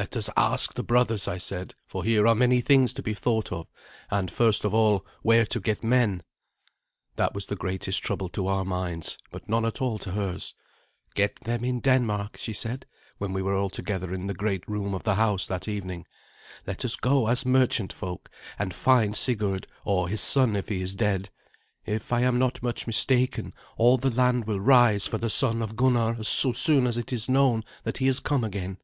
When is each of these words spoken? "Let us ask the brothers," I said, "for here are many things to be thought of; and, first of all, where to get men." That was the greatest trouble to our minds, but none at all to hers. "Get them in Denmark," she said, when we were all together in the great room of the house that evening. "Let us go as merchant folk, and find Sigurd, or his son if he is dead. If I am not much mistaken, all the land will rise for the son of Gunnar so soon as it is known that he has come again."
"Let 0.00 0.14
us 0.16 0.30
ask 0.36 0.74
the 0.74 0.84
brothers," 0.84 1.26
I 1.26 1.38
said, 1.38 1.74
"for 1.88 2.04
here 2.04 2.28
are 2.28 2.34
many 2.36 2.60
things 2.60 2.94
to 2.94 3.02
be 3.02 3.14
thought 3.14 3.50
of; 3.50 3.66
and, 4.12 4.30
first 4.30 4.64
of 4.64 4.72
all, 4.72 5.04
where 5.22 5.44
to 5.46 5.58
get 5.58 5.82
men." 5.82 6.22
That 7.16 7.34
was 7.34 7.46
the 7.48 7.56
greatest 7.56 8.00
trouble 8.04 8.28
to 8.28 8.46
our 8.46 8.64
minds, 8.64 9.18
but 9.32 9.48
none 9.48 9.64
at 9.64 9.82
all 9.82 9.98
to 9.98 10.12
hers. 10.12 10.54
"Get 11.16 11.40
them 11.40 11.64
in 11.64 11.80
Denmark," 11.80 12.36
she 12.36 12.52
said, 12.52 12.86
when 13.18 13.32
we 13.32 13.42
were 13.42 13.56
all 13.56 13.70
together 13.70 14.14
in 14.14 14.26
the 14.26 14.34
great 14.34 14.62
room 14.68 14.94
of 14.94 15.02
the 15.02 15.16
house 15.16 15.48
that 15.48 15.66
evening. 15.66 16.06
"Let 16.64 16.84
us 16.84 16.94
go 16.94 17.26
as 17.26 17.44
merchant 17.44 17.92
folk, 17.92 18.30
and 18.56 18.72
find 18.72 19.16
Sigurd, 19.16 19.66
or 19.84 20.06
his 20.08 20.20
son 20.20 20.54
if 20.54 20.68
he 20.68 20.80
is 20.80 20.94
dead. 20.94 21.28
If 21.84 22.12
I 22.12 22.20
am 22.20 22.38
not 22.38 22.62
much 22.62 22.86
mistaken, 22.86 23.52
all 23.76 23.96
the 23.96 24.10
land 24.14 24.44
will 24.44 24.60
rise 24.60 25.08
for 25.08 25.18
the 25.18 25.28
son 25.28 25.60
of 25.60 25.74
Gunnar 25.74 26.22
so 26.22 26.52
soon 26.52 26.86
as 26.86 26.96
it 26.96 27.12
is 27.12 27.28
known 27.28 27.64
that 27.82 27.98
he 27.98 28.06
has 28.06 28.20
come 28.20 28.44
again." 28.44 28.78